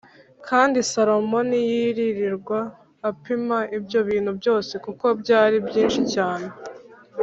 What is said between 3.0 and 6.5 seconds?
apima ibyo bintu byose kuko byari byinshi cyane